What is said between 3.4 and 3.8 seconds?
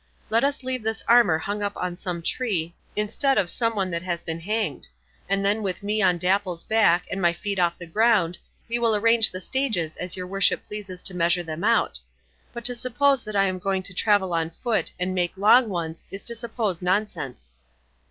some